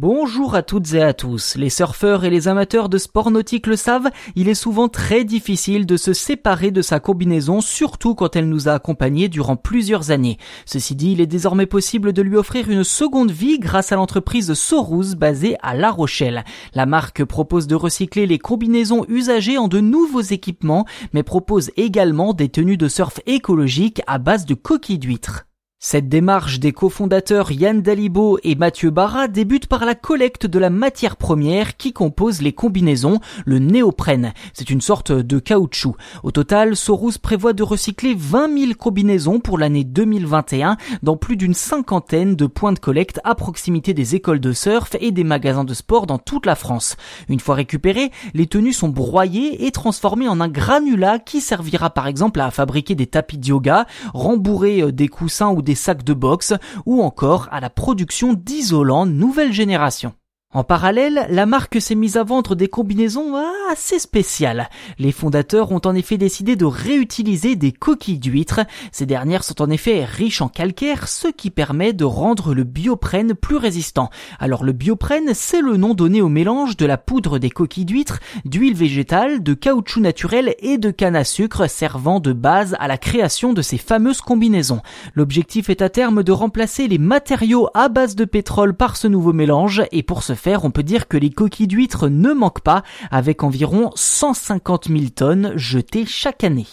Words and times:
Bonjour 0.00 0.54
à 0.54 0.62
toutes 0.62 0.94
et 0.94 1.02
à 1.02 1.12
tous. 1.12 1.56
Les 1.56 1.70
surfeurs 1.70 2.24
et 2.24 2.30
les 2.30 2.46
amateurs 2.46 2.88
de 2.88 2.98
sport 2.98 3.32
nautique 3.32 3.66
le 3.66 3.74
savent, 3.74 4.10
il 4.36 4.48
est 4.48 4.54
souvent 4.54 4.86
très 4.86 5.24
difficile 5.24 5.86
de 5.86 5.96
se 5.96 6.12
séparer 6.12 6.70
de 6.70 6.82
sa 6.82 7.00
combinaison, 7.00 7.60
surtout 7.60 8.14
quand 8.14 8.36
elle 8.36 8.48
nous 8.48 8.68
a 8.68 8.74
accompagnés 8.74 9.28
durant 9.28 9.56
plusieurs 9.56 10.12
années. 10.12 10.38
Ceci 10.66 10.94
dit, 10.94 11.10
il 11.10 11.20
est 11.20 11.26
désormais 11.26 11.66
possible 11.66 12.12
de 12.12 12.22
lui 12.22 12.36
offrir 12.36 12.70
une 12.70 12.84
seconde 12.84 13.32
vie 13.32 13.58
grâce 13.58 13.90
à 13.90 13.96
l'entreprise 13.96 14.54
Sorous 14.54 15.16
basée 15.16 15.56
à 15.62 15.74
La 15.74 15.90
Rochelle. 15.90 16.44
La 16.74 16.86
marque 16.86 17.24
propose 17.24 17.66
de 17.66 17.74
recycler 17.74 18.28
les 18.28 18.38
combinaisons 18.38 19.04
usagées 19.08 19.58
en 19.58 19.66
de 19.66 19.80
nouveaux 19.80 20.20
équipements, 20.20 20.86
mais 21.12 21.24
propose 21.24 21.72
également 21.76 22.34
des 22.34 22.50
tenues 22.50 22.76
de 22.76 22.86
surf 22.86 23.18
écologiques 23.26 24.00
à 24.06 24.18
base 24.18 24.46
de 24.46 24.54
coquilles 24.54 25.00
d'huîtres. 25.00 25.47
Cette 25.80 26.08
démarche 26.08 26.58
des 26.58 26.72
cofondateurs 26.72 27.52
Yann 27.52 27.82
Dalibo 27.82 28.40
et 28.42 28.56
Mathieu 28.56 28.90
Barra 28.90 29.28
débute 29.28 29.68
par 29.68 29.84
la 29.84 29.94
collecte 29.94 30.44
de 30.44 30.58
la 30.58 30.70
matière 30.70 31.14
première 31.14 31.76
qui 31.76 31.92
compose 31.92 32.42
les 32.42 32.52
combinaisons, 32.52 33.20
le 33.44 33.60
néoprène. 33.60 34.32
C'est 34.54 34.70
une 34.70 34.80
sorte 34.80 35.12
de 35.12 35.38
caoutchouc. 35.38 35.94
Au 36.24 36.32
total, 36.32 36.74
Soros 36.74 37.12
prévoit 37.22 37.52
de 37.52 37.62
recycler 37.62 38.16
20 38.18 38.58
000 38.58 38.72
combinaisons 38.76 39.38
pour 39.38 39.56
l'année 39.56 39.84
2021 39.84 40.78
dans 41.04 41.16
plus 41.16 41.36
d'une 41.36 41.54
cinquantaine 41.54 42.34
de 42.34 42.46
points 42.46 42.72
de 42.72 42.80
collecte 42.80 43.20
à 43.22 43.36
proximité 43.36 43.94
des 43.94 44.16
écoles 44.16 44.40
de 44.40 44.52
surf 44.52 44.96
et 44.98 45.12
des 45.12 45.22
magasins 45.22 45.62
de 45.62 45.74
sport 45.74 46.08
dans 46.08 46.18
toute 46.18 46.44
la 46.44 46.56
France. 46.56 46.96
Une 47.28 47.38
fois 47.38 47.54
récupérées, 47.54 48.10
les 48.34 48.48
tenues 48.48 48.72
sont 48.72 48.88
broyées 48.88 49.64
et 49.64 49.70
transformées 49.70 50.26
en 50.26 50.40
un 50.40 50.48
granulat 50.48 51.20
qui 51.20 51.40
servira 51.40 51.90
par 51.90 52.08
exemple 52.08 52.40
à 52.40 52.50
fabriquer 52.50 52.96
des 52.96 53.06
tapis 53.06 53.38
de 53.38 53.46
yoga, 53.46 53.86
rembourrer 54.12 54.82
euh, 54.82 54.90
des 54.90 55.06
coussins 55.06 55.50
ou 55.52 55.67
des 55.68 55.74
sacs 55.74 56.02
de 56.02 56.14
boxe 56.14 56.54
ou 56.86 57.02
encore 57.02 57.46
à 57.52 57.60
la 57.60 57.68
production 57.68 58.32
d'isolants 58.32 59.04
nouvelle 59.04 59.52
génération. 59.52 60.14
En 60.54 60.64
parallèle, 60.64 61.26
la 61.28 61.44
marque 61.44 61.78
s'est 61.78 61.94
mise 61.94 62.16
à 62.16 62.24
vendre 62.24 62.54
des 62.54 62.68
combinaisons 62.68 63.34
assez 63.70 63.98
spéciales. 63.98 64.70
Les 64.98 65.12
fondateurs 65.12 65.72
ont 65.72 65.82
en 65.84 65.94
effet 65.94 66.16
décidé 66.16 66.56
de 66.56 66.64
réutiliser 66.64 67.54
des 67.54 67.70
coquilles 67.70 68.18
d'huîtres. 68.18 68.60
Ces 68.90 69.04
dernières 69.04 69.44
sont 69.44 69.60
en 69.60 69.68
effet 69.68 70.06
riches 70.06 70.40
en 70.40 70.48
calcaire, 70.48 71.06
ce 71.06 71.28
qui 71.28 71.50
permet 71.50 71.92
de 71.92 72.06
rendre 72.06 72.54
le 72.54 72.64
bioprène 72.64 73.34
plus 73.34 73.56
résistant. 73.56 74.08
Alors 74.38 74.64
le 74.64 74.72
bioprène, 74.72 75.34
c'est 75.34 75.60
le 75.60 75.76
nom 75.76 75.92
donné 75.92 76.22
au 76.22 76.30
mélange 76.30 76.78
de 76.78 76.86
la 76.86 76.96
poudre 76.96 77.38
des 77.38 77.50
coquilles 77.50 77.84
d'huîtres, 77.84 78.20
d'huile 78.46 78.74
végétale, 78.74 79.42
de 79.42 79.52
caoutchouc 79.52 80.00
naturel 80.00 80.54
et 80.60 80.78
de 80.78 80.90
canne 80.90 81.16
à 81.16 81.24
sucre 81.24 81.68
servant 81.68 82.20
de 82.20 82.32
base 82.32 82.74
à 82.80 82.88
la 82.88 82.96
création 82.96 83.52
de 83.52 83.60
ces 83.60 83.76
fameuses 83.76 84.22
combinaisons. 84.22 84.80
L'objectif 85.14 85.68
est 85.68 85.82
à 85.82 85.90
terme 85.90 86.22
de 86.22 86.32
remplacer 86.32 86.88
les 86.88 86.96
matériaux 86.96 87.68
à 87.74 87.90
base 87.90 88.16
de 88.16 88.24
pétrole 88.24 88.72
par 88.72 88.96
ce 88.96 89.08
nouveau 89.08 89.34
mélange 89.34 89.82
et 89.92 90.02
pour 90.02 90.22
ce 90.22 90.37
on 90.46 90.70
peut 90.70 90.82
dire 90.82 91.08
que 91.08 91.16
les 91.16 91.30
coquilles 91.30 91.66
d'huîtres 91.66 92.08
ne 92.08 92.32
manquent 92.32 92.62
pas, 92.62 92.82
avec 93.10 93.42
environ 93.42 93.90
150 93.94 94.88
000 94.88 95.00
tonnes 95.14 95.52
jetées 95.56 96.06
chaque 96.06 96.44
année. 96.44 96.66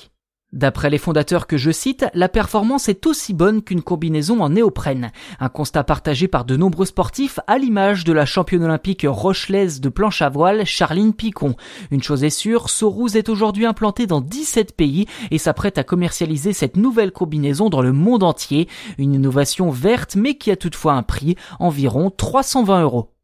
D'après 0.55 0.89
les 0.89 0.97
fondateurs 0.97 1.47
que 1.47 1.57
je 1.57 1.69
cite, 1.69 2.05
la 2.13 2.29
performance 2.29 2.87
est 2.87 3.05
aussi 3.07 3.33
bonne 3.33 3.61
qu'une 3.61 3.81
combinaison 3.81 4.39
en 4.39 4.49
néoprène. 4.49 5.11
Un 5.41 5.49
constat 5.49 5.83
partagé 5.83 6.29
par 6.29 6.45
de 6.45 6.55
nombreux 6.55 6.85
sportifs 6.85 7.41
à 7.45 7.57
l'image 7.57 8.05
de 8.05 8.13
la 8.13 8.25
championne 8.25 8.63
olympique 8.63 9.05
rochelaise 9.05 9.81
de 9.81 9.89
planche 9.89 10.21
à 10.21 10.29
voile, 10.29 10.65
Charline 10.65 11.13
Picon. 11.13 11.55
Une 11.91 12.01
chose 12.01 12.23
est 12.23 12.29
sûre, 12.29 12.69
Sorouz 12.69 13.17
est 13.17 13.27
aujourd'hui 13.27 13.65
implanté 13.65 14.07
dans 14.07 14.21
17 14.21 14.77
pays 14.77 15.07
et 15.29 15.39
s'apprête 15.39 15.77
à 15.77 15.83
commercialiser 15.83 16.53
cette 16.53 16.77
nouvelle 16.77 17.11
combinaison 17.11 17.67
dans 17.67 17.81
le 17.81 17.91
monde 17.91 18.23
entier. 18.23 18.69
Une 18.97 19.13
innovation 19.13 19.71
verte 19.71 20.15
mais 20.15 20.37
qui 20.37 20.51
a 20.51 20.55
toutefois 20.55 20.93
un 20.93 21.03
prix, 21.03 21.35
environ 21.59 22.11
320 22.11 22.81
euros. 22.83 23.14